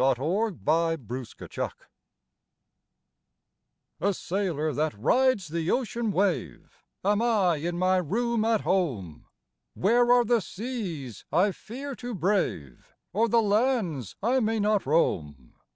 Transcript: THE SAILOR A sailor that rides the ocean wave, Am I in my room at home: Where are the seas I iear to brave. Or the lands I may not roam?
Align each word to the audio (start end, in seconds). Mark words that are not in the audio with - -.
THE 0.00 0.14
SAILOR 0.14 1.74
A 4.00 4.14
sailor 4.14 4.72
that 4.72 4.94
rides 4.94 5.48
the 5.48 5.70
ocean 5.70 6.10
wave, 6.10 6.72
Am 7.04 7.20
I 7.20 7.56
in 7.56 7.76
my 7.78 7.98
room 7.98 8.42
at 8.42 8.62
home: 8.62 9.26
Where 9.74 10.10
are 10.10 10.24
the 10.24 10.40
seas 10.40 11.26
I 11.30 11.48
iear 11.50 11.94
to 11.98 12.14
brave. 12.14 12.94
Or 13.12 13.28
the 13.28 13.42
lands 13.42 14.16
I 14.22 14.40
may 14.40 14.58
not 14.58 14.86
roam? 14.86 15.52